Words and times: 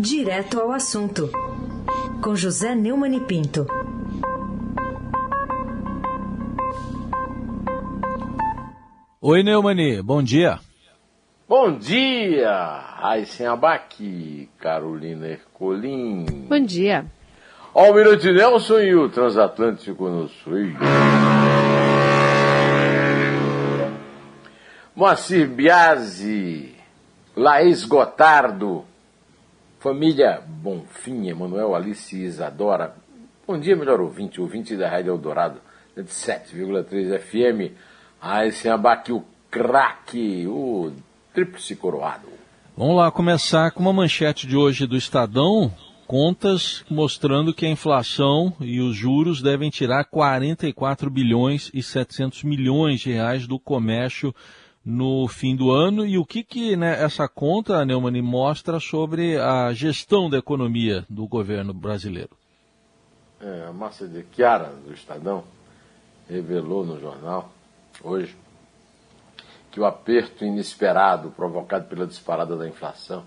Direto 0.00 0.60
ao 0.60 0.70
assunto, 0.70 1.28
com 2.22 2.36
José 2.36 2.72
Neumann 2.72 3.16
e 3.16 3.20
Pinto. 3.20 3.66
Oi, 9.20 9.42
Neumani, 9.42 10.00
bom 10.00 10.22
dia. 10.22 10.60
Bom 11.48 11.76
dia, 11.76 12.78
Raíssen 13.00 13.48
Abac, 13.48 14.48
Carolina 14.60 15.26
Ercolim. 15.26 16.24
Bom 16.48 16.60
dia. 16.60 17.04
Almirante 17.74 18.30
Nelson 18.30 18.78
e 18.78 18.94
o 18.94 19.08
Transatlântico 19.08 20.08
no 20.08 20.28
Sul. 20.28 20.76
Moacir 24.94 25.48
Biasi, 25.48 26.72
Laís 27.36 27.84
Gotardo, 27.84 28.84
família 29.78 30.42
Bonfim, 30.46 31.28
Emanuel 31.28 31.74
Alice 31.74 32.16
e 32.16 32.24
Isadora. 32.24 32.94
Bom 33.46 33.58
dia, 33.58 33.76
melhor 33.76 34.00
ouvinte, 34.00 34.40
ouvinte 34.40 34.76
da 34.76 34.88
Rádio 34.88 35.12
Eldorado, 35.12 35.60
7,3 35.96 37.18
FM. 37.18 37.74
Aí 38.20 38.52
sem 38.52 38.70
abaque 38.70 39.12
o 39.12 39.24
craque, 39.50 40.46
o 40.46 40.92
tríplice 41.32 41.76
coroado. 41.76 42.28
Vamos 42.76 42.96
lá 42.96 43.10
começar 43.10 43.70
com 43.70 43.80
uma 43.80 43.92
manchete 43.92 44.46
de 44.46 44.56
hoje 44.56 44.86
do 44.86 44.96
Estadão. 44.96 45.72
Contas 46.06 46.84
mostrando 46.88 47.52
que 47.52 47.66
a 47.66 47.70
inflação 47.70 48.54
e 48.60 48.80
os 48.80 48.96
juros 48.96 49.42
devem 49.42 49.68
tirar 49.68 50.04
44 50.04 51.10
bilhões 51.10 51.70
e 51.74 51.82
700 51.82 52.44
milhões 52.44 53.00
de 53.00 53.12
reais 53.12 53.46
do 53.46 53.58
comércio 53.58 54.34
no 54.84 55.26
fim 55.28 55.54
do 55.54 55.70
ano. 55.70 56.06
E 56.06 56.18
o 56.18 56.24
que, 56.24 56.42
que 56.42 56.76
né, 56.76 57.02
essa 57.02 57.28
conta, 57.28 57.84
Neumann, 57.84 58.22
mostra 58.22 58.80
sobre 58.80 59.38
a 59.38 59.72
gestão 59.72 60.28
da 60.28 60.38
economia 60.38 61.04
do 61.08 61.26
governo 61.26 61.72
brasileiro? 61.74 62.30
É, 63.40 63.66
a 63.68 63.72
Márcia 63.72 64.08
de 64.08 64.24
Chiara, 64.34 64.72
do 64.84 64.92
Estadão, 64.92 65.44
revelou 66.28 66.84
no 66.84 67.00
jornal 67.00 67.52
hoje 68.02 68.36
que 69.70 69.80
o 69.80 69.84
aperto 69.84 70.44
inesperado 70.44 71.30
provocado 71.30 71.86
pela 71.86 72.06
disparada 72.06 72.56
da 72.56 72.66
inflação 72.66 73.24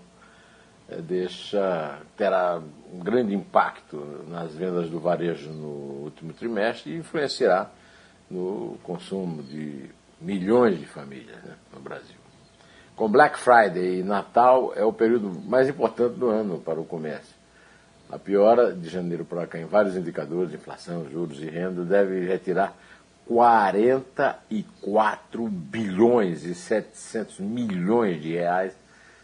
é, 0.90 0.97
deixa 0.97 2.00
terá 2.18 2.62
um 2.94 3.00
grande 3.00 3.34
impacto 3.34 4.25
nas 4.28 4.53
vendas 4.53 4.90
do 4.90 5.00
varejo 5.00 5.50
no 5.50 6.03
último 6.03 6.34
trimestre 6.34 6.92
e 6.92 6.97
influenciará 6.97 7.72
no 8.30 8.78
consumo 8.84 9.42
de 9.44 9.90
milhões 10.22 10.80
de 10.80 10.86
famílias 10.86 11.44
né, 11.44 11.55
no 11.73 11.80
Brasil. 11.80 12.22
Com 12.95 13.09
Black 13.09 13.39
Friday 13.39 14.00
e 14.00 14.03
Natal 14.03 14.72
é 14.75 14.86
o 14.86 14.94
período 14.94 15.31
mais 15.45 15.67
importante 15.67 16.17
do 16.17 16.30
ano 16.30 16.59
para 16.59 16.80
o 16.80 16.86
comércio. 16.86 17.33
A 18.09 18.19
piora 18.19 18.72
de 18.73 18.88
janeiro 18.89 19.25
para 19.25 19.47
cá 19.47 19.58
em 19.58 19.66
vários 19.66 19.95
indicadores, 19.95 20.53
inflação, 20.53 21.09
juros 21.09 21.41
e 21.41 21.50
renda, 21.50 21.83
deve 21.83 22.23
retirar 22.25 22.78
44 23.25 25.47
bilhões 25.47 26.44
e 26.44 26.53
700 26.53 27.39
milhões 27.39 28.22
de 28.22 28.33
reais 28.33 28.73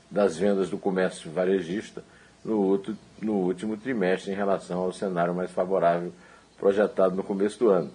das 0.09 0.37
vendas 0.37 0.69
do 0.69 0.77
comércio 0.77 1.29
varejista 1.29 2.01
no, 2.43 2.81
no 3.21 3.33
último 3.33 3.75
trimestre 3.75 4.31
em 4.31 4.35
relação 4.35 4.79
ao 4.79 4.93
cenário 4.93 5.35
mais 5.35 5.51
favorável 5.51 6.13
projetado 6.57 7.13
no 7.15 7.23
começo 7.23 7.59
do 7.59 7.69
ano, 7.69 7.91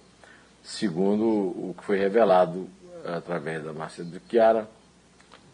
segundo 0.63 1.25
o 1.25 1.75
que 1.77 1.83
foi 1.83 1.97
revelado 1.97 2.69
através 3.03 3.63
da 3.63 3.73
Márcia 3.73 4.03
de 4.03 4.19
Chiara, 4.29 4.67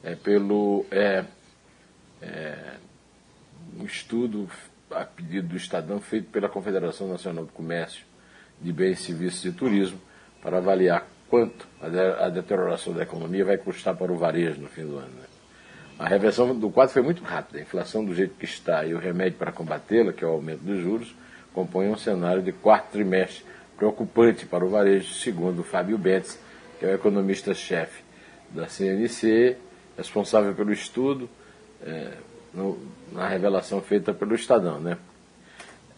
é, 0.03 0.15
pelo 0.15 0.85
é, 0.91 1.25
é, 2.21 2.73
um 3.79 3.85
estudo 3.85 4.49
a 4.91 5.03
pedido 5.05 5.49
do 5.49 5.57
Estadão 5.57 5.99
feito 5.99 6.29
pela 6.31 6.49
Confederação 6.49 7.07
Nacional 7.07 7.45
do 7.45 7.51
Comércio 7.51 8.05
de 8.61 8.71
Bens, 8.71 8.99
Serviços 9.01 9.45
e 9.45 9.51
Turismo 9.51 9.99
para 10.41 10.57
avaliar 10.57 11.05
quanto 11.29 11.67
a, 11.81 11.89
de, 11.89 11.99
a 11.99 12.29
deterioração 12.29 12.93
da 12.93 13.03
economia 13.03 13.45
vai 13.45 13.57
custar 13.57 13.95
para 13.95 14.11
o 14.11 14.17
varejo 14.17 14.59
no 14.59 14.67
fim 14.67 14.85
do 14.85 14.97
ano. 14.97 15.13
Né? 15.13 15.25
A 15.99 16.07
reversão 16.07 16.57
do 16.57 16.69
quadro 16.69 16.93
foi 16.93 17.01
muito 17.01 17.23
rápida. 17.23 17.59
A 17.59 17.61
inflação 17.61 18.03
do 18.03 18.15
jeito 18.15 18.35
que 18.35 18.45
está 18.45 18.85
e 18.85 18.93
o 18.93 18.97
remédio 18.97 19.37
para 19.37 19.51
combatê-la, 19.51 20.13
que 20.13 20.23
é 20.23 20.27
o 20.27 20.31
aumento 20.31 20.61
dos 20.61 20.81
juros, 20.81 21.13
compõem 21.53 21.89
um 21.89 21.97
cenário 21.97 22.41
de 22.41 22.51
quarto 22.51 22.91
trimestre 22.91 23.43
preocupante 23.77 24.45
para 24.45 24.65
o 24.65 24.69
varejo, 24.69 25.13
segundo 25.13 25.63
Fábio 25.63 25.97
Bentes, 25.97 26.39
que 26.79 26.85
é 26.85 26.89
o 26.89 26.95
economista-chefe 26.95 28.01
da 28.49 28.67
CNC, 28.67 29.57
responsável 29.97 30.55
pelo 30.55 30.71
estudo, 30.71 31.29
é, 31.85 32.13
no, 32.53 32.79
na 33.11 33.27
revelação 33.27 33.81
feita 33.81 34.13
pelo 34.13 34.33
Estadão. 34.33 34.79
Né? 34.79 34.97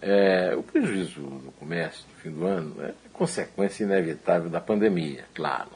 É, 0.01 0.55
o 0.57 0.63
prejuízo 0.63 1.21
no 1.21 1.51
comércio 1.53 2.03
no 2.09 2.21
fim 2.21 2.31
do 2.31 2.45
ano 2.45 2.75
é 2.83 2.93
consequência 3.13 3.83
inevitável 3.83 4.49
da 4.49 4.59
pandemia, 4.59 5.25
claro, 5.35 5.69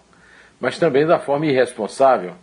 mas 0.59 0.79
também 0.79 1.05
da 1.05 1.19
forma 1.19 1.45
irresponsável 1.45 2.33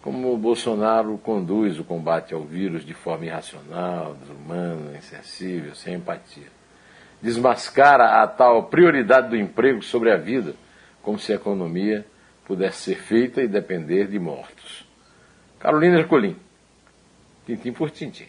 como 0.00 0.32
o 0.32 0.38
Bolsonaro 0.38 1.18
conduz 1.18 1.78
o 1.78 1.84
combate 1.84 2.32
ao 2.32 2.42
vírus 2.42 2.84
de 2.84 2.94
forma 2.94 3.26
irracional, 3.26 4.14
desumana, 4.14 4.96
insensível, 4.96 5.74
sem 5.74 5.94
empatia. 5.94 6.46
Desmascara 7.20 8.22
a 8.22 8.26
tal 8.26 8.62
prioridade 8.62 9.28
do 9.28 9.36
emprego 9.36 9.82
sobre 9.82 10.10
a 10.10 10.16
vida 10.16 10.54
como 11.08 11.18
se 11.18 11.32
a 11.32 11.36
economia 11.36 12.04
pudesse 12.44 12.82
ser 12.82 12.98
feita 13.00 13.42
e 13.42 13.48
depender 13.48 14.08
de 14.08 14.18
mortos. 14.18 14.84
Carolina 15.58 15.98
Ercolim, 15.98 16.36
tintim 17.46 17.72
por 17.72 17.90
tintim. 17.90 18.26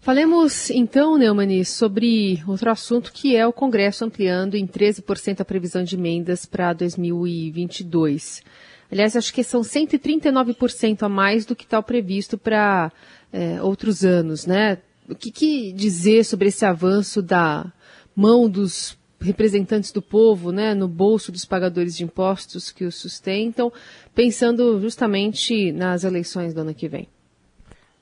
Falemos 0.00 0.70
então, 0.70 1.18
Neumann, 1.18 1.64
sobre 1.64 2.40
outro 2.46 2.70
assunto 2.70 3.12
que 3.12 3.34
é 3.34 3.44
o 3.44 3.52
Congresso 3.52 4.04
ampliando 4.04 4.54
em 4.54 4.64
13% 4.64 5.40
a 5.40 5.44
previsão 5.44 5.82
de 5.82 5.96
emendas 5.96 6.46
para 6.46 6.72
2022. 6.72 8.44
Aliás, 8.88 9.16
acho 9.16 9.34
que 9.34 9.42
são 9.42 9.62
139% 9.62 11.02
a 11.02 11.08
mais 11.08 11.44
do 11.44 11.56
que 11.56 11.64
está 11.64 11.82
previsto 11.82 12.38
para 12.38 12.92
é, 13.32 13.60
outros 13.60 14.04
anos, 14.04 14.46
né? 14.46 14.78
O 15.08 15.16
que, 15.16 15.32
que 15.32 15.72
dizer 15.72 16.24
sobre 16.24 16.46
esse 16.46 16.64
avanço 16.64 17.20
da 17.20 17.72
mão 18.14 18.48
dos 18.48 18.96
representantes 19.20 19.90
do 19.90 20.02
povo, 20.02 20.52
né, 20.52 20.74
no 20.74 20.86
bolso 20.86 21.32
dos 21.32 21.44
pagadores 21.44 21.96
de 21.96 22.04
impostos 22.04 22.70
que 22.70 22.84
o 22.84 22.92
sustentam, 22.92 23.72
pensando 24.14 24.80
justamente 24.80 25.72
nas 25.72 26.04
eleições 26.04 26.52
do 26.52 26.60
ano 26.60 26.74
que 26.74 26.88
vem? 26.88 27.08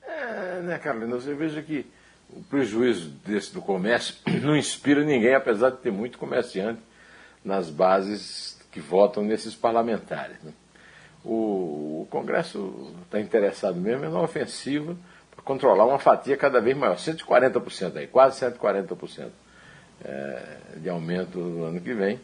É, 0.05 0.61
né, 0.61 0.77
Carolina, 0.77 1.15
você 1.15 1.33
veja 1.33 1.61
que 1.61 1.85
o 2.29 2.41
prejuízo 2.43 3.09
desse 3.25 3.53
do 3.53 3.61
comércio 3.61 4.15
não 4.43 4.55
inspira 4.55 5.03
ninguém, 5.03 5.33
apesar 5.33 5.69
de 5.71 5.77
ter 5.77 5.91
muito 5.91 6.17
comerciante 6.17 6.81
nas 7.43 7.69
bases 7.69 8.59
que 8.71 8.79
votam 8.79 9.23
nesses 9.23 9.55
parlamentares. 9.55 10.37
Né? 10.43 10.51
O, 11.23 12.01
o, 12.01 12.07
Congresso 12.09 12.93
está 13.03 13.19
interessado 13.19 13.79
mesmo 13.79 14.09
na 14.09 14.21
ofensiva 14.21 14.97
para 15.33 15.43
controlar 15.43 15.85
uma 15.85 15.99
fatia 15.99 16.35
cada 16.35 16.59
vez 16.59 16.75
maior, 16.75 16.97
140% 16.97 17.97
aí, 17.97 18.07
quase 18.07 18.45
140% 18.45 19.29
é, 20.03 20.57
de 20.77 20.89
aumento 20.89 21.39
no 21.39 21.63
ano 21.63 21.79
que 21.79 21.93
vem. 21.93 22.19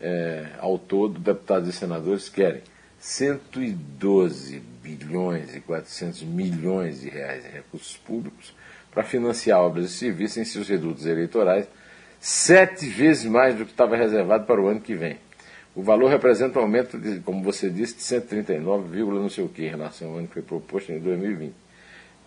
É, 0.00 0.46
ao 0.58 0.78
todo, 0.78 1.18
deputados 1.18 1.68
e 1.68 1.72
senadores 1.72 2.28
querem 2.28 2.62
112 2.98 4.60
bilhões 4.82 5.54
e 5.54 5.60
400 5.60 6.22
milhões 6.22 7.00
de 7.00 7.08
reais 7.08 7.44
em 7.44 7.50
recursos 7.50 7.96
públicos 7.96 8.54
para 8.92 9.02
financiar 9.02 9.60
obras 9.60 9.86
e 9.86 9.88
serviços 9.88 10.36
em 10.36 10.44
seus 10.44 10.68
redutos 10.68 11.06
eleitorais, 11.06 11.66
sete 12.20 12.86
vezes 12.86 13.24
mais 13.24 13.54
do 13.54 13.64
que 13.64 13.70
estava 13.70 13.96
reservado 13.96 14.44
para 14.44 14.60
o 14.60 14.68
ano 14.68 14.80
que 14.80 14.94
vem. 14.94 15.16
O 15.74 15.82
valor 15.82 16.10
representa 16.10 16.58
um 16.58 16.62
aumento, 16.62 16.98
de, 16.98 17.20
como 17.20 17.42
você 17.42 17.70
disse, 17.70 17.96
de 17.96 18.02
139, 18.02 19.02
não 19.04 19.30
sei 19.30 19.42
o 19.42 19.48
que 19.48 19.64
em 19.64 19.70
relação 19.70 20.10
ao 20.10 20.18
ano 20.18 20.28
que 20.28 20.34
foi 20.34 20.42
proposto 20.42 20.92
em 20.92 20.98
2020. 20.98 21.54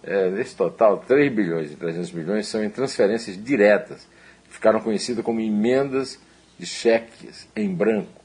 É, 0.04 0.30
nesse 0.30 0.56
total, 0.56 0.98
3 1.08 1.32
bilhões 1.32 1.72
e 1.72 1.76
300 1.76 2.12
milhões 2.12 2.48
são 2.48 2.64
em 2.64 2.70
transferências 2.70 3.42
diretas 3.42 4.08
ficaram 4.50 4.80
conhecidas 4.80 5.24
como 5.24 5.40
emendas 5.40 6.20
de 6.58 6.66
cheques 6.66 7.48
em 7.56 7.74
branco, 7.74 8.22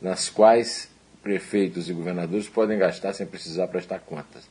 nas 0.00 0.28
quais 0.28 0.90
prefeitos 1.22 1.88
e 1.88 1.92
governadores 1.92 2.48
podem 2.48 2.78
gastar 2.78 3.12
sem 3.12 3.26
precisar 3.26 3.68
prestar 3.68 4.00
contas. 4.00 4.48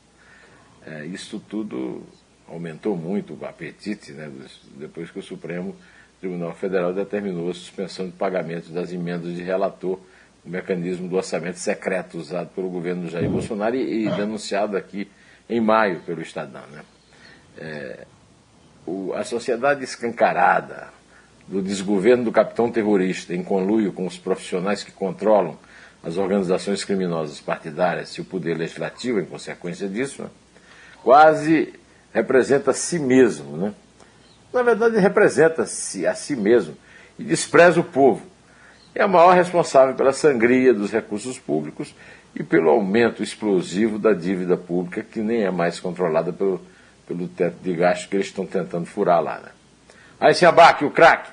É, 0.86 1.06
isso 1.06 1.40
tudo 1.40 2.04
aumentou 2.48 2.98
muito 2.98 3.38
o 3.40 3.46
apetite 3.46 4.12
né, 4.12 4.32
depois 4.76 5.10
que 5.10 5.20
o 5.20 5.24
Supremo 5.24 5.76
Tribunal 6.20 6.54
Federal 6.54 6.94
determinou 6.94 7.50
a 7.50 7.54
suspensão 7.54 8.08
de 8.08 8.14
pagamentos 8.14 8.70
das 8.70 8.92
emendas 8.92 9.36
de 9.36 9.42
relator, 9.44 10.00
o 10.46 10.50
mecanismo 10.50 11.08
do 11.08 11.16
orçamento 11.16 11.60
secreto 11.60 12.18
usado 12.18 12.50
pelo 12.50 12.70
governo 12.70 13.10
Jair 13.10 13.30
Bolsonaro 13.30 13.76
e, 13.76 14.06
e 14.06 14.10
denunciado 14.10 14.76
aqui 14.76 15.10
em 15.50 15.62
maio 15.62 16.02
pelo 16.02 16.22
Estadão. 16.22 16.66
Né? 16.68 16.82
É, 17.58 18.08
o, 18.86 19.14
a 19.14 19.24
sociedade 19.24 19.84
escancarada, 19.84 20.88
do 21.48 21.62
desgoverno 21.62 22.24
do 22.24 22.32
capitão 22.32 22.72
terrorista, 22.72 23.34
em 23.34 23.44
conluio 23.44 23.92
com 23.92 24.06
os 24.06 24.18
profissionais 24.18 24.84
que 24.84 24.92
controlam 24.92 25.58
as 26.04 26.18
organizações 26.18 26.84
criminosas 26.84 27.40
partidárias 27.40 28.12
e 28.12 28.22
o 28.22 28.26
poder 28.26 28.58
legislativo, 28.58 29.20
em 29.20 29.26
consequência 29.26 29.88
disso, 29.88 30.24
né? 30.24 30.30
quase 31.02 31.74
representa 32.14 32.72
a 32.72 32.74
si 32.74 33.00
mesmo, 33.00 33.58
né? 33.58 33.74
Na 34.54 34.62
verdade, 34.62 35.00
representa-se 35.00 36.06
a 36.06 36.14
si 36.14 36.36
mesmo 36.36 36.78
e 37.18 37.24
despreza 37.24 37.80
o 37.80 37.84
povo. 37.84 38.22
É 38.94 39.04
o 39.04 39.10
maior 39.10 39.34
responsável 39.34 39.96
pela 39.96 40.14
sangria 40.14 40.74
dos 40.74 40.92
recursos 40.92 41.40
públicos 41.40 41.96
e 42.36 42.44
pelo 42.44 42.70
aumento 42.70 43.24
explosivo 43.24 43.98
da 43.98 44.14
dívida 44.14 44.56
pública, 44.56 45.02
que 45.02 45.22
nem 45.22 45.44
é 45.44 45.50
mais 45.50 45.80
controlada 45.80 46.32
pelo, 46.32 46.62
pelo 47.08 47.28
teto 47.28 47.58
de 47.64 47.74
gasto 47.74 48.08
que 48.08 48.16
eles 48.16 48.28
estão 48.28 48.46
tentando 48.46 48.86
furar 48.86 49.22
lá. 49.24 49.40
Né? 49.40 49.50
Aí 50.20 50.36
se 50.36 50.46
abaque 50.46 50.86
o 50.86 50.92
craque. 50.92 51.33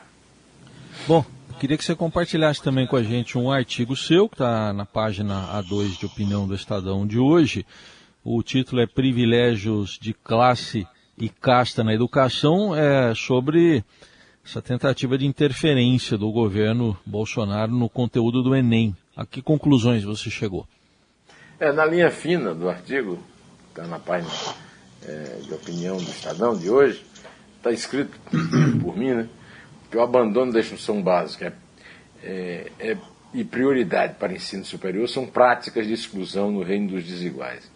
Bom, 1.07 1.25
queria 1.59 1.77
que 1.77 1.85
você 1.85 1.95
compartilhasse 1.95 2.63
também 2.63 2.87
com 2.87 2.97
a 2.97 3.03
gente 3.03 3.37
um 3.37 3.51
artigo 3.51 3.97
seu, 3.97 4.29
que 4.29 4.35
está 4.35 4.73
na 4.73 4.85
página 4.85 5.61
A2 5.61 5.99
de 5.99 6.07
opinião 6.07 6.47
do 6.47 6.55
Estadão 6.55 7.07
de 7.07 7.19
hoje. 7.19 7.67
O 8.23 8.43
título 8.43 8.81
é 8.83 8.87
Privilégios 8.87 9.99
de 10.01 10.13
Classe 10.13 10.87
e 11.19 11.29
Casta 11.29 11.83
na 11.83 11.95
Educação, 11.95 12.77
é 12.77 13.15
sobre 13.15 13.83
essa 14.45 14.63
tentativa 14.63 15.19
de 15.19 15.27
interferência 15.27 16.17
do 16.17 16.31
governo 16.31 16.97
Bolsonaro 17.05 17.73
no 17.73 17.89
conteúdo 17.89 18.43
do 18.43 18.55
Enem. 18.55 18.95
A 19.17 19.27
que 19.27 19.43
conclusões 19.43 20.05
você 20.05 20.31
chegou? 20.31 20.67
É, 21.59 21.73
na 21.73 21.85
linha 21.85 22.11
fina 22.11 22.55
do 22.55 22.69
artigo, 22.69 23.19
está 23.69 23.87
na 23.87 23.99
página 23.99 24.33
é, 25.03 25.41
de 25.43 25.53
opinião 25.53 25.97
do 25.97 26.11
Estadão 26.11 26.57
de 26.57 26.71
hoje, 26.71 27.05
está 27.57 27.71
escrito 27.73 28.19
por 28.81 28.97
mim, 28.97 29.11
né, 29.11 29.29
que 29.91 29.97
o 29.97 30.03
abandono 30.03 30.53
da 30.53 30.61
instrução 30.61 31.03
básica 31.03 31.55
é, 32.23 32.71
é, 32.79 32.97
e 33.35 33.45
prioridade 33.45 34.15
para 34.15 34.33
ensino 34.33 34.65
superior 34.65 35.09
são 35.09 35.27
práticas 35.27 35.87
de 35.87 35.93
exclusão 35.93 36.51
no 36.51 36.63
reino 36.63 36.89
dos 36.89 37.05
desiguais. 37.05 37.71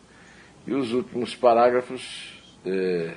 E 0.67 0.73
os 0.73 0.93
últimos 0.93 1.35
parágrafos 1.35 2.41
é, 2.65 3.11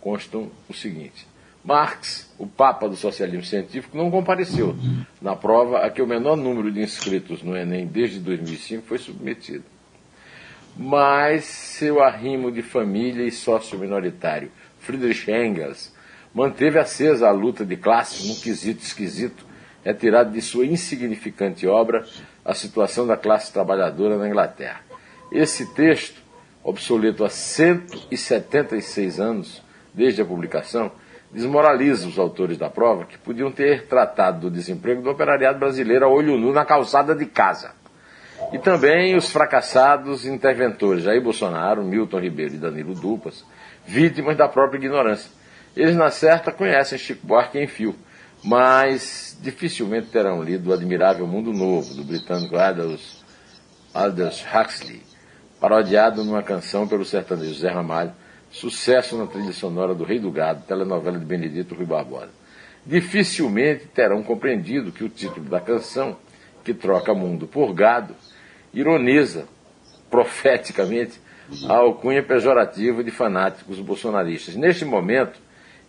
constam 0.00 0.50
o 0.68 0.74
seguinte: 0.74 1.26
Marx, 1.64 2.32
o 2.38 2.46
papa 2.46 2.88
do 2.88 2.96
socialismo 2.96 3.44
científico, 3.44 3.96
não 3.96 4.10
compareceu 4.10 4.76
na 5.20 5.34
prova 5.34 5.78
a 5.78 5.90
que 5.90 6.02
o 6.02 6.06
menor 6.06 6.36
número 6.36 6.70
de 6.70 6.80
inscritos 6.80 7.42
no 7.42 7.56
Enem 7.56 7.86
desde 7.86 8.20
2005 8.20 8.86
foi 8.86 8.98
submetido. 8.98 9.64
Mas 10.76 11.44
seu 11.44 12.02
arrimo 12.02 12.50
de 12.50 12.60
família 12.60 13.24
e 13.24 13.30
sócio 13.30 13.78
minoritário, 13.78 14.50
Friedrich 14.80 15.30
Engels, 15.30 15.94
manteve 16.34 16.78
acesa 16.78 17.28
a 17.28 17.30
luta 17.30 17.64
de 17.64 17.76
classes 17.76 18.28
num 18.28 18.34
quesito 18.34 18.82
esquisito, 18.82 19.46
retirado 19.84 20.32
de 20.32 20.42
sua 20.42 20.66
insignificante 20.66 21.66
obra 21.66 22.04
A 22.44 22.52
Situação 22.52 23.06
da 23.06 23.16
Classe 23.16 23.52
Trabalhadora 23.52 24.18
na 24.18 24.28
Inglaterra. 24.28 24.80
Esse 25.30 25.72
texto, 25.74 26.20
obsoleto 26.62 27.24
há 27.24 27.30
176 27.30 29.20
anos 29.20 29.62
desde 29.92 30.22
a 30.22 30.24
publicação, 30.24 30.90
desmoraliza 31.30 32.08
os 32.08 32.18
autores 32.18 32.58
da 32.58 32.68
prova 32.68 33.04
que 33.04 33.18
podiam 33.18 33.52
ter 33.52 33.86
tratado 33.86 34.40
do 34.42 34.50
desemprego 34.50 35.02
do 35.02 35.10
operariado 35.10 35.58
brasileiro 35.58 36.04
a 36.04 36.08
olho 36.08 36.36
nu 36.36 36.52
na 36.52 36.64
calçada 36.64 37.14
de 37.14 37.26
casa. 37.26 37.72
E 38.52 38.58
também 38.58 39.16
os 39.16 39.30
fracassados 39.30 40.26
interventores 40.26 41.04
Jair 41.04 41.22
Bolsonaro, 41.22 41.84
Milton 41.84 42.20
Ribeiro 42.20 42.54
e 42.54 42.58
Danilo 42.58 42.94
Dupas, 42.94 43.44
vítimas 43.86 44.36
da 44.36 44.48
própria 44.48 44.78
ignorância. 44.78 45.30
Eles, 45.76 45.96
na 45.96 46.10
certa, 46.10 46.52
conhecem 46.52 46.98
Chico 46.98 47.26
Buarque 47.26 47.58
em 47.58 47.66
fio, 47.66 47.94
mas 48.42 49.36
dificilmente 49.40 50.08
terão 50.08 50.42
lido 50.42 50.70
o 50.70 50.72
admirável 50.72 51.26
Mundo 51.26 51.52
Novo, 51.52 51.94
do 51.94 52.04
britânico 52.04 52.56
Aldous, 52.56 53.24
Aldous 53.92 54.44
Huxley, 54.44 55.02
parodiado 55.60 56.22
numa 56.24 56.42
canção 56.42 56.86
pelo 56.86 57.04
sertanejo 57.04 57.54
Zé 57.54 57.70
Ramalho, 57.70 58.12
sucesso 58.50 59.16
na 59.16 59.26
trilha 59.26 59.52
sonora 59.52 59.94
do 59.94 60.04
Rei 60.04 60.20
do 60.20 60.30
Gado, 60.30 60.62
telenovela 60.66 61.18
de 61.18 61.24
Benedito 61.24 61.74
Rui 61.74 61.86
Barbosa. 61.86 62.30
Dificilmente 62.86 63.86
terão 63.86 64.22
compreendido 64.22 64.92
que 64.92 65.02
o 65.02 65.08
título 65.08 65.48
da 65.48 65.60
canção, 65.60 66.16
que 66.62 66.74
troca 66.74 67.14
mundo 67.14 67.46
por 67.46 67.72
gado, 67.72 68.14
ironiza 68.72 69.46
profeticamente 70.10 71.20
a 71.68 71.74
alcunha 71.74 72.22
pejorativa 72.22 73.02
de 73.02 73.10
fanáticos 73.10 73.80
bolsonaristas. 73.80 74.54
Neste 74.54 74.84
momento, 74.84 75.40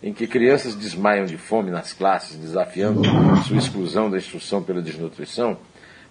em 0.05 0.13
que 0.13 0.27
crianças 0.27 0.75
desmaiam 0.75 1.25
de 1.25 1.35
fome 1.35 1.71
nas 1.71 1.91
classes, 1.91 2.37
desafiando 2.37 3.01
sua 3.47 3.57
exclusão 3.57 4.07
da 4.07 4.17
instrução 4.17 4.61
pela 4.61 4.79
desnutrição, 4.79 5.57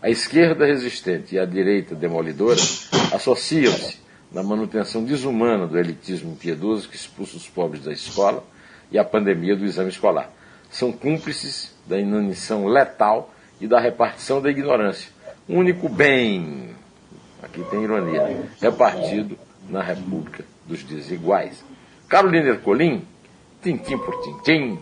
a 0.02 0.10
esquerda 0.10 0.66
resistente 0.66 1.36
e 1.36 1.38
a 1.38 1.46
direita 1.46 1.94
demolidora 1.94 2.60
associam-se 3.14 4.00
na 4.32 4.42
manutenção 4.42 5.04
desumana 5.04 5.68
do 5.68 5.78
elitismo 5.78 6.32
impiedoso 6.32 6.88
que 6.88 6.96
expulsa 6.96 7.36
os 7.36 7.48
pobres 7.48 7.84
da 7.84 7.92
escola 7.92 8.42
e 8.90 8.98
a 8.98 9.04
pandemia 9.04 9.54
do 9.54 9.64
exame 9.64 9.90
escolar. 9.90 10.28
São 10.68 10.90
cúmplices 10.90 11.72
da 11.86 11.96
inanição 11.96 12.66
letal 12.66 13.32
e 13.60 13.68
da 13.68 13.78
repartição 13.78 14.42
da 14.42 14.50
ignorância. 14.50 15.08
Único 15.48 15.88
bem, 15.88 16.70
aqui 17.40 17.62
tem 17.70 17.84
ironia, 17.84 18.24
né? 18.24 18.48
repartido 18.60 19.38
na 19.68 19.82
República 19.82 20.44
dos 20.66 20.82
Desiguais. 20.82 21.64
Carolina 22.08 22.48
Ercolim, 22.48 23.06
tintim 23.64 23.98
por 23.98 24.20
tintim, 24.20 24.78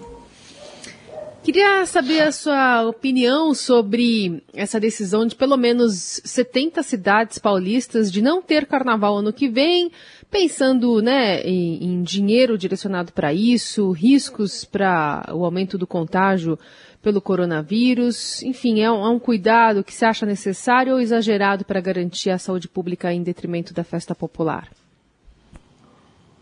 Queria 1.42 1.84
saber 1.86 2.20
a 2.20 2.30
sua 2.30 2.86
opinião 2.86 3.52
sobre 3.52 4.44
essa 4.54 4.78
decisão 4.78 5.26
de 5.26 5.34
pelo 5.34 5.56
menos 5.56 6.20
70 6.24 6.80
cidades 6.84 7.36
paulistas 7.36 8.12
de 8.12 8.22
não 8.22 8.40
ter 8.40 8.64
carnaval 8.64 9.16
ano 9.16 9.32
que 9.32 9.48
vem, 9.48 9.90
pensando 10.30 11.02
né, 11.02 11.40
em, 11.40 11.82
em 11.84 12.02
dinheiro 12.04 12.56
direcionado 12.56 13.12
para 13.12 13.34
isso, 13.34 13.90
riscos 13.90 14.64
para 14.64 15.28
o 15.34 15.44
aumento 15.44 15.76
do 15.76 15.84
contágio 15.84 16.56
pelo 17.02 17.20
coronavírus. 17.20 18.40
Enfim, 18.44 18.80
é 18.80 18.88
um, 18.88 19.04
é 19.04 19.08
um 19.08 19.18
cuidado 19.18 19.82
que 19.82 19.92
se 19.92 20.04
acha 20.04 20.24
necessário 20.24 20.92
ou 20.92 21.00
exagerado 21.00 21.64
para 21.64 21.80
garantir 21.80 22.30
a 22.30 22.38
saúde 22.38 22.68
pública 22.68 23.12
em 23.12 23.20
detrimento 23.20 23.74
da 23.74 23.82
festa 23.82 24.14
popular? 24.14 24.68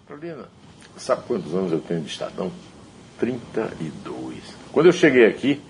Carolina, 0.06 0.59
sabe 1.00 1.22
quantos 1.26 1.54
anos 1.54 1.72
eu 1.72 1.80
tenho 1.80 2.00
de 2.02 2.10
Estadão? 2.10 2.50
32. 3.18 4.38
Quando 4.72 4.86
eu 4.86 4.92
cheguei 4.92 5.26
aqui, 5.26 5.60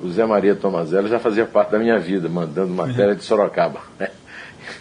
o 0.00 0.08
Zé 0.08 0.24
Maria 0.24 0.54
Tomazello 0.54 1.08
já 1.08 1.18
fazia 1.18 1.46
parte 1.46 1.70
da 1.70 1.78
minha 1.78 1.98
vida, 1.98 2.28
mandando 2.28 2.72
matéria 2.72 3.14
de 3.14 3.24
Sorocaba. 3.24 3.80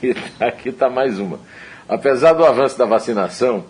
E 0.01 0.15
aqui 0.39 0.69
está 0.69 0.89
mais 0.89 1.19
uma. 1.19 1.39
Apesar 1.87 2.33
do 2.33 2.43
avanço 2.43 2.75
da 2.75 2.85
vacinação, 2.85 3.63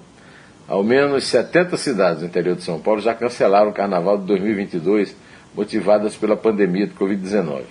ao 0.66 0.82
menos 0.82 1.26
70 1.26 1.76
cidades 1.76 2.22
do 2.22 2.26
interior 2.26 2.56
de 2.56 2.64
São 2.64 2.80
Paulo 2.80 3.02
já 3.02 3.14
cancelaram 3.14 3.70
o 3.70 3.74
carnaval 3.74 4.18
de 4.18 4.24
2022, 4.28 5.14
motivadas 5.54 6.16
pela 6.16 6.38
pandemia 6.38 6.88
de 6.88 6.94
Covid-19. 6.94 7.64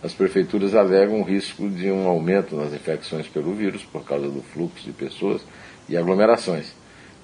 As 0.00 0.12
prefeituras 0.12 0.76
alegam 0.76 1.20
o 1.20 1.24
risco 1.24 1.68
de 1.68 1.90
um 1.90 2.06
aumento 2.06 2.54
nas 2.54 2.72
infecções 2.72 3.26
pelo 3.26 3.52
vírus 3.52 3.82
por 3.82 4.04
causa 4.04 4.28
do 4.28 4.42
fluxo 4.42 4.84
de 4.84 4.92
pessoas 4.92 5.42
e 5.88 5.96
aglomerações, 5.96 6.72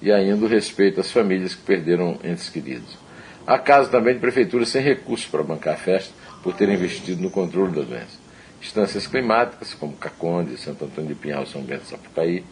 e 0.01 0.11
ainda 0.11 0.45
o 0.45 0.47
respeito 0.47 0.99
às 0.99 1.11
famílias 1.11 1.55
que 1.55 1.61
perderam 1.61 2.19
entes 2.23 2.49
queridos. 2.49 2.97
Há 3.45 3.59
casos 3.59 3.91
também 3.91 4.15
de 4.15 4.19
prefeituras 4.19 4.69
sem 4.69 4.81
recursos 4.81 5.27
para 5.27 5.43
bancar 5.43 5.75
a 5.75 5.77
festa 5.77 6.13
por 6.41 6.53
terem 6.55 6.75
investido 6.75 7.21
no 7.21 7.29
controle 7.29 7.75
da 7.75 7.81
doença. 7.81 8.17
Instâncias 8.61 9.05
climáticas, 9.05 9.73
como 9.73 9.93
Caconde, 9.93 10.57
Santo 10.57 10.85
Antônio 10.85 11.09
de 11.09 11.15
Pinhal 11.15 11.43
e 11.43 11.47
São 11.47 11.61
Bento 11.61 11.83
de 11.83 11.89
Sapucaí, 11.89 12.43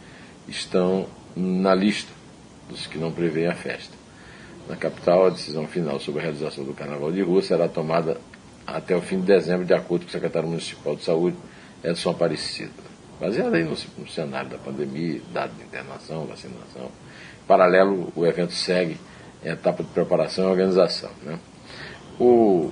estão 0.47 1.07
na 1.35 1.73
lista 1.73 2.11
dos 2.69 2.85
que 2.85 2.97
não 2.97 3.11
prevêem 3.11 3.47
a 3.47 3.55
festa. 3.55 3.93
Na 4.67 4.75
capital, 4.75 5.25
a 5.25 5.29
decisão 5.29 5.67
final 5.67 5.99
sobre 5.99 6.21
a 6.21 6.23
realização 6.23 6.63
do 6.63 6.73
Carnaval 6.73 7.11
de 7.11 7.21
Rua 7.21 7.41
será 7.41 7.67
tomada 7.67 8.17
até 8.65 8.95
o 8.95 9.01
fim 9.01 9.19
de 9.19 9.25
dezembro, 9.25 9.65
de 9.65 9.73
acordo 9.73 10.03
com 10.03 10.09
o 10.09 10.11
secretário 10.11 10.47
municipal 10.47 10.95
de 10.95 11.03
saúde, 11.03 11.35
Edson 11.83 12.11
Aparecido. 12.11 12.71
Baseado 13.19 13.53
aí 13.55 13.63
no, 13.63 13.75
no 13.97 14.07
cenário 14.07 14.49
da 14.49 14.57
pandemia, 14.57 15.21
dado 15.33 15.53
de 15.55 15.63
internação, 15.63 16.25
vacinação. 16.25 16.89
Paralelo, 17.47 18.11
o 18.15 18.25
evento 18.25 18.53
segue 18.53 18.97
em 19.43 19.49
etapa 19.49 19.83
de 19.83 19.89
preparação 19.89 20.45
e 20.45 20.51
organização. 20.51 21.09
Né? 21.23 21.37
O, 22.19 22.71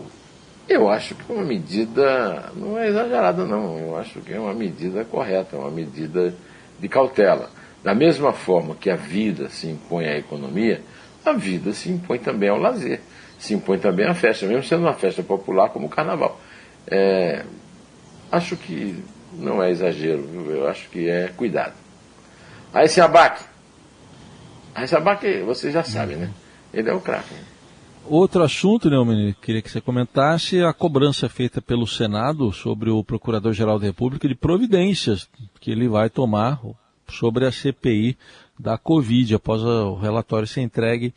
eu 0.67 0.89
acho 0.89 1.15
que 1.15 1.31
uma 1.31 1.43
medida 1.43 2.51
não 2.55 2.77
é 2.77 2.87
exagerada, 2.87 3.45
não. 3.45 3.77
Eu 3.77 3.97
acho 3.97 4.19
que 4.21 4.33
é 4.33 4.39
uma 4.39 4.53
medida 4.53 5.03
correta, 5.03 5.57
uma 5.57 5.71
medida 5.71 6.33
de 6.79 6.87
cautela. 6.87 7.49
Da 7.83 7.95
mesma 7.95 8.31
forma 8.31 8.75
que 8.75 8.89
a 8.89 8.95
vida 8.95 9.49
se 9.49 9.67
impõe 9.67 10.05
à 10.05 10.17
economia, 10.17 10.81
a 11.25 11.33
vida 11.33 11.73
se 11.73 11.89
impõe 11.89 12.19
também 12.19 12.49
ao 12.49 12.57
lazer, 12.57 13.01
se 13.37 13.53
impõe 13.53 13.79
também 13.79 14.05
à 14.05 14.13
festa, 14.13 14.45
mesmo 14.45 14.63
sendo 14.63 14.83
uma 14.83 14.93
festa 14.93 15.21
popular 15.21 15.69
como 15.69 15.87
o 15.87 15.89
carnaval. 15.89 16.39
É, 16.87 17.43
acho 18.31 18.55
que 18.55 19.03
não 19.33 19.61
é 19.61 19.71
exagero, 19.71 20.23
eu 20.49 20.67
acho 20.67 20.89
que 20.89 21.09
é 21.09 21.29
cuidado. 21.35 21.73
Aí 22.73 22.85
esse 22.85 23.01
abaque. 23.01 23.50
Esse 24.77 24.95
abaque 24.95 25.41
você 25.41 25.71
já 25.71 25.83
sabe, 25.83 26.15
né? 26.15 26.29
Ele 26.73 26.89
é 26.89 26.93
o 26.93 27.01
craque. 27.01 27.35
Outro 28.05 28.43
assunto, 28.43 28.89
Neumann, 28.89 29.35
queria 29.41 29.61
que 29.61 29.69
você 29.69 29.79
comentasse 29.79 30.61
a 30.63 30.73
cobrança 30.73 31.29
feita 31.29 31.61
pelo 31.61 31.85
Senado 31.85 32.51
sobre 32.51 32.89
o 32.89 33.03
Procurador-Geral 33.03 33.77
da 33.77 33.85
República 33.85 34.27
de 34.27 34.33
providências 34.33 35.29
que 35.59 35.69
ele 35.69 35.87
vai 35.87 36.09
tomar, 36.09 36.59
sobre 37.07 37.45
a 37.45 37.51
CPI 37.51 38.17
da 38.57 38.77
Covid, 38.77 39.35
após 39.35 39.61
o 39.61 39.95
relatório 39.95 40.47
ser 40.47 40.61
entregue 40.61 41.13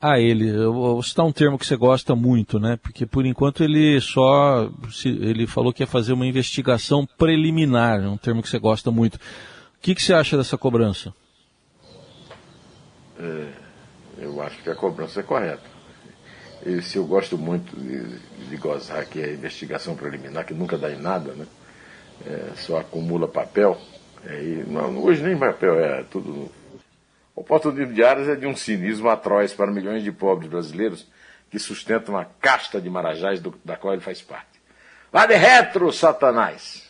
a 0.00 0.20
ele. 0.20 0.48
Eu 0.48 0.72
vou 0.72 1.02
citar 1.02 1.24
um 1.24 1.32
termo 1.32 1.58
que 1.58 1.66
você 1.66 1.76
gosta 1.76 2.14
muito, 2.14 2.60
né? 2.60 2.78
Porque 2.82 3.06
por 3.06 3.24
enquanto 3.24 3.64
ele 3.64 4.00
só 4.00 4.70
ele 5.04 5.46
falou 5.46 5.72
que 5.72 5.82
ia 5.82 5.86
fazer 5.86 6.12
uma 6.12 6.26
investigação 6.26 7.06
preliminar, 7.18 8.00
um 8.00 8.16
termo 8.16 8.42
que 8.42 8.48
você 8.48 8.58
gosta 8.58 8.90
muito. 8.90 9.14
O 9.16 9.20
que, 9.80 9.94
que 9.94 10.02
você 10.02 10.12
acha 10.12 10.36
dessa 10.36 10.58
cobrança? 10.58 11.12
É, 13.22 13.48
eu 14.18 14.42
acho 14.42 14.62
que 14.62 14.70
a 14.70 14.74
cobrança 14.74 15.20
é 15.20 15.22
correta. 15.22 15.70
Esse 16.64 16.96
eu 16.96 17.04
gosto 17.04 17.38
muito 17.38 17.74
de, 17.76 18.18
de 18.48 18.56
gozar 18.56 19.06
que 19.06 19.20
é 19.20 19.24
a 19.24 19.32
investigação 19.32 19.96
preliminar, 19.96 20.44
que 20.44 20.54
nunca 20.54 20.76
dá 20.76 20.90
em 20.90 21.00
nada, 21.00 21.32
né? 21.32 21.46
É, 22.26 22.50
só 22.56 22.78
acumula 22.78 23.26
papel. 23.26 23.80
É, 24.26 24.42
e, 24.42 24.64
não, 24.66 24.98
hoje 24.98 25.22
nem 25.22 25.36
papel, 25.36 25.78
é 25.80 26.04
tudo 26.04 26.50
o 27.34 27.42
Porto 27.42 27.72
Diários 27.72 28.28
é 28.28 28.36
de 28.36 28.46
um 28.46 28.54
cinismo 28.54 29.08
atroz 29.08 29.54
para 29.54 29.70
milhões 29.70 30.04
de 30.04 30.12
pobres 30.12 30.50
brasileiros 30.50 31.06
que 31.50 31.58
sustentam 31.58 32.16
a 32.16 32.24
casta 32.24 32.80
de 32.80 32.90
marajás 32.90 33.40
do, 33.40 33.54
da 33.64 33.76
qual 33.76 33.94
ele 33.94 34.02
faz 34.02 34.20
parte. 34.20 34.60
Lá 35.12 35.26
de 35.26 35.34
retro, 35.34 35.90
Satanás! 35.92 36.88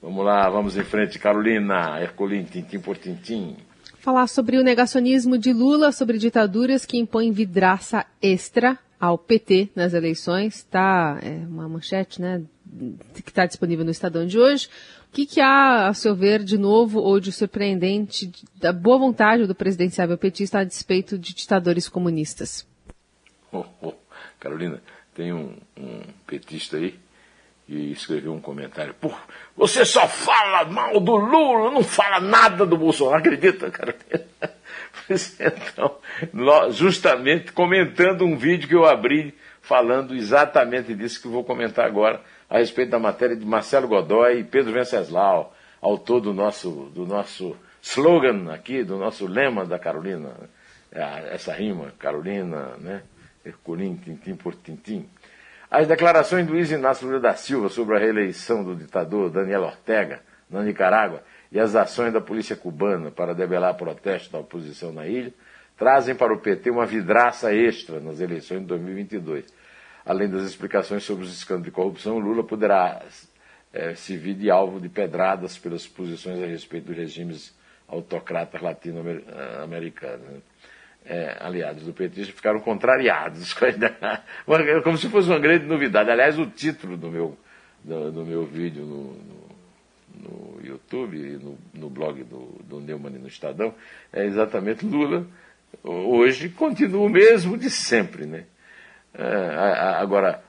Vamos 0.00 0.24
lá, 0.24 0.48
vamos 0.48 0.76
em 0.76 0.84
frente, 0.84 1.18
Carolina, 1.18 2.00
Herculin, 2.00 2.44
tintim 2.44 2.78
por 2.78 2.96
tintim. 2.96 3.56
Falar 3.98 4.26
sobre 4.28 4.56
o 4.56 4.62
negacionismo 4.62 5.36
de 5.36 5.52
Lula 5.52 5.92
sobre 5.92 6.18
ditaduras 6.18 6.86
que 6.86 6.98
impõem 6.98 7.32
vidraça 7.32 8.06
extra 8.22 8.78
ao 8.98 9.18
PT 9.18 9.70
nas 9.74 9.92
eleições. 9.92 10.62
Tá, 10.62 11.18
é 11.22 11.46
uma 11.46 11.68
manchete, 11.68 12.20
né, 12.20 12.42
que 13.12 13.30
está 13.30 13.44
disponível 13.44 13.84
no 13.84 13.90
Estadão 13.90 14.26
de 14.26 14.38
hoje. 14.38 14.68
O 15.08 15.12
que, 15.12 15.26
que, 15.26 15.40
há, 15.40 15.88
a 15.88 15.94
seu 15.94 16.14
ver, 16.14 16.44
de 16.44 16.58
novo 16.58 17.00
ou 17.00 17.18
de 17.18 17.32
surpreendente 17.32 18.30
da 18.56 18.72
boa 18.72 18.98
vontade 18.98 19.46
do 19.46 19.54
presidenciável 19.54 20.18
petista 20.18 20.60
a 20.60 20.64
despeito 20.64 21.18
de 21.18 21.34
ditadores 21.34 21.88
comunistas? 21.88 22.66
Oh, 23.50 23.64
oh. 23.82 23.94
Carolina, 24.38 24.80
tem 25.14 25.32
um, 25.32 25.56
um, 25.76 26.00
petista 26.26 26.76
aí 26.76 26.94
que 27.68 27.92
escreveu 27.92 28.32
um 28.32 28.40
comentário. 28.40 28.94
Pô, 28.94 29.12
você 29.54 29.84
só 29.84 30.08
fala 30.08 30.64
mal 30.64 30.98
do 30.98 31.16
Lula, 31.16 31.70
não 31.70 31.84
fala 31.84 32.18
nada 32.18 32.64
do 32.64 32.78
Bolsonaro, 32.78 33.18
acredita, 33.18 33.70
Carolina? 33.70 34.24
então, 35.38 35.98
justamente 36.70 37.52
comentando 37.52 38.24
um 38.24 38.38
vídeo 38.38 38.66
que 38.66 38.74
eu 38.74 38.86
abri 38.86 39.34
falando 39.60 40.14
exatamente 40.14 40.94
disso 40.94 41.20
que 41.20 41.28
vou 41.28 41.44
comentar 41.44 41.84
agora 41.84 42.22
a 42.48 42.56
respeito 42.56 42.90
da 42.90 42.98
matéria 42.98 43.36
de 43.36 43.44
Marcelo 43.44 43.86
Godoy 43.86 44.40
e 44.40 44.44
Pedro 44.44 44.72
Venceslau, 44.72 45.54
autor 45.82 46.20
do 46.20 46.32
nosso, 46.32 46.90
do 46.94 47.04
nosso 47.04 47.54
slogan 47.82 48.50
aqui, 48.50 48.82
do 48.82 48.96
nosso 48.96 49.26
lema 49.26 49.66
da 49.66 49.78
Carolina, 49.78 50.30
é, 50.90 51.34
essa 51.34 51.52
rima, 51.52 51.92
Carolina, 51.98 52.78
né? 52.78 53.02
Herculim, 53.44 53.96
tintim 53.96 54.34
por 54.36 54.54
tintim. 54.54 55.06
As 55.70 55.86
declarações 55.86 56.46
do 56.46 56.52
Luiz 56.52 56.70
Inácio 56.70 57.06
Lula 57.06 57.20
da 57.20 57.34
Silva 57.34 57.68
sobre 57.68 57.96
a 57.96 57.98
reeleição 57.98 58.64
do 58.64 58.74
ditador 58.74 59.30
Daniel 59.30 59.62
Ortega 59.62 60.20
na 60.48 60.62
Nicarágua 60.62 61.22
e 61.52 61.60
as 61.60 61.76
ações 61.76 62.12
da 62.12 62.20
polícia 62.20 62.56
cubana 62.56 63.10
para 63.10 63.34
debelar 63.34 63.74
protesto 63.74 64.32
da 64.32 64.38
oposição 64.38 64.92
na 64.92 65.06
ilha 65.06 65.32
trazem 65.76 66.14
para 66.14 66.32
o 66.32 66.38
PT 66.38 66.70
uma 66.70 66.86
vidraça 66.86 67.54
extra 67.54 68.00
nas 68.00 68.20
eleições 68.20 68.60
de 68.60 68.66
2022 68.66 69.44
além 70.08 70.26
das 70.26 70.42
explicações 70.44 71.04
sobre 71.04 71.24
os 71.24 71.32
escândalos 71.36 71.66
de 71.66 71.70
corrupção, 71.70 72.18
Lula 72.18 72.42
poderá 72.42 73.04
é, 73.70 73.94
servir 73.94 74.32
de 74.34 74.50
alvo 74.50 74.80
de 74.80 74.88
pedradas 74.88 75.58
pelas 75.58 75.86
posições 75.86 76.42
a 76.42 76.46
respeito 76.46 76.86
dos 76.86 76.96
regimes 76.96 77.54
autocratas 77.86 78.62
latino-americanos. 78.62 80.42
É, 81.10 81.38
aliados 81.40 81.84
do 81.84 81.92
PT 81.94 82.24
ficaram 82.26 82.60
contrariados, 82.60 83.56
como 84.84 84.98
se 84.98 85.08
fosse 85.08 85.28
uma 85.30 85.38
grande 85.38 85.64
novidade. 85.64 86.10
Aliás, 86.10 86.38
o 86.38 86.44
título 86.44 86.98
do 86.98 87.10
meu, 87.10 87.38
do, 87.82 88.12
do 88.12 88.26
meu 88.26 88.44
vídeo 88.44 88.84
no, 88.84 89.14
no, 89.14 90.58
no 90.58 90.60
YouTube 90.62 91.16
e 91.16 91.42
no, 91.42 91.58
no, 91.72 91.88
blog 91.88 92.22
do, 92.24 92.60
do 92.62 92.78
Neumann 92.78 93.18
no 93.18 93.26
Estadão 93.26 93.74
é 94.12 94.26
exatamente 94.26 94.84
Lula. 94.84 95.26
Hoje 95.82 96.50
continua 96.50 97.06
o 97.06 97.08
mesmo 97.08 97.56
de 97.56 97.70
sempre, 97.70 98.26
né? 98.26 98.44
É, 99.14 99.24
agora, 99.98 100.42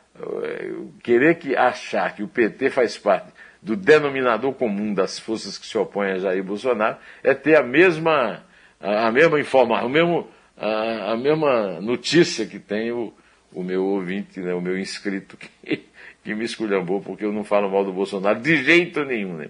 querer 1.02 1.36
que 1.36 1.56
achar 1.56 2.14
que 2.14 2.24
o 2.24 2.28
PT 2.28 2.70
faz 2.70 2.98
parte 2.98 3.32
do 3.62 3.76
denominador 3.76 4.54
comum 4.54 4.94
das 4.94 5.20
forças 5.20 5.58
que 5.58 5.66
se 5.66 5.78
opõem 5.78 6.12
a 6.12 6.18
Jair 6.18 6.44
Bolsonaro 6.44 6.98
é 7.24 7.34
ter 7.34 7.56
a 7.56 7.64
mesma, 7.64 8.44
a 8.80 9.12
mesma 9.12 9.40
informação, 9.40 9.88
o 9.88 9.90
mesmo, 9.90 10.28
a, 10.60 11.14
a, 11.14 11.18
mesma 11.18 11.80
notícia 11.80 12.46
que 12.46 12.60
tem 12.60 12.92
o, 12.92 13.14
o 13.54 13.64
meu 13.64 13.86
ouvinte, 13.86 14.40
né, 14.42 14.54
o 14.54 14.62
meu 14.62 14.78
inscrito 14.78 15.38
que, 15.38 15.50
que 16.24 16.36
me 16.36 16.44
esculhambou 16.44 17.02
porque 17.02 17.26
eu 17.26 17.32
não 17.32 17.44
falo 17.44 17.70
mal 17.72 17.86
do 17.86 17.94
Bolsonaro 17.94 18.40
de 18.40 18.64
jeito 18.64 19.04
nenhum. 19.06 19.38
Né? 19.38 19.50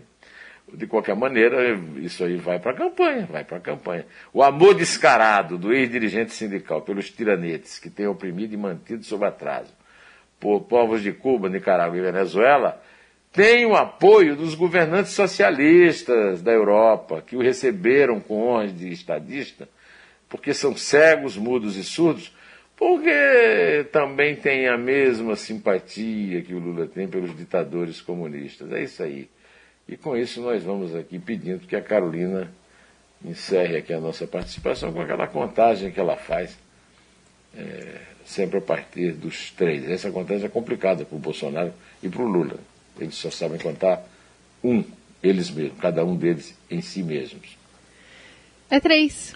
De 0.71 0.85
qualquer 0.85 1.15
maneira, 1.15 1.73
isso 1.97 2.23
aí 2.23 2.35
vai 2.35 2.59
para 2.59 2.71
a 2.71 2.75
campanha, 2.75 3.25
vai 3.25 3.43
para 3.43 3.57
a 3.57 3.61
campanha. 3.61 4.05
O 4.31 4.43
amor 4.43 4.75
descarado 4.75 5.57
do 5.57 5.73
ex-dirigente 5.73 6.31
sindical 6.31 6.81
pelos 6.83 7.09
tiranetes 7.09 7.79
que 7.79 7.89
tem 7.89 8.05
oprimido 8.05 8.53
e 8.53 8.57
mantido 8.57 9.03
sob 9.03 9.25
atraso 9.25 9.73
por 10.39 10.61
povos 10.61 11.01
de 11.01 11.11
Cuba, 11.11 11.49
Nicarágua 11.49 11.97
e 11.97 12.01
Venezuela, 12.01 12.81
tem 13.31 13.65
o 13.65 13.75
apoio 13.75 14.35
dos 14.35 14.55
governantes 14.55 15.11
socialistas 15.11 16.41
da 16.41 16.51
Europa, 16.51 17.21
que 17.21 17.35
o 17.35 17.41
receberam 17.41 18.19
com 18.19 18.47
honra 18.47 18.67
de 18.67 18.91
estadista, 18.91 19.67
porque 20.29 20.53
são 20.53 20.77
cegos, 20.77 21.35
mudos 21.35 21.75
e 21.75 21.83
surdos, 21.83 22.31
porque 22.77 23.85
também 23.91 24.35
tem 24.35 24.67
a 24.67 24.77
mesma 24.77 25.35
simpatia 25.35 26.41
que 26.41 26.53
o 26.53 26.59
Lula 26.59 26.87
tem 26.87 27.07
pelos 27.07 27.35
ditadores 27.35 27.99
comunistas. 27.99 28.71
É 28.71 28.83
isso 28.83 29.03
aí. 29.03 29.27
E 29.87 29.97
com 29.97 30.15
isso 30.15 30.41
nós 30.41 30.63
vamos 30.63 30.95
aqui 30.95 31.19
pedindo 31.19 31.67
que 31.67 31.75
a 31.75 31.81
Carolina 31.81 32.49
encerre 33.25 33.77
aqui 33.77 33.91
a 33.91 33.99
nossa 33.99 34.25
participação 34.25 34.93
com 34.93 35.01
aquela 35.01 35.27
contagem 35.27 35.91
que 35.91 35.99
ela 35.99 36.15
faz, 36.15 36.57
é, 37.57 37.99
sempre 38.23 38.59
a 38.59 38.61
partir 38.61 39.11
dos 39.13 39.51
três. 39.51 39.89
Essa 39.89 40.11
contagem 40.11 40.45
é 40.45 40.49
complicada 40.49 41.03
para 41.03 41.15
o 41.15 41.19
Bolsonaro 41.19 41.73
e 42.01 42.07
para 42.07 42.21
o 42.21 42.27
Lula. 42.27 42.59
Eles 42.97 43.15
só 43.15 43.29
sabem 43.29 43.57
contar 43.57 44.07
um, 44.63 44.83
eles 45.21 45.49
mesmos, 45.49 45.79
cada 45.79 46.05
um 46.05 46.15
deles 46.15 46.55
em 46.69 46.81
si 46.81 47.03
mesmos. 47.03 47.57
É 48.69 48.79
três. 48.79 49.35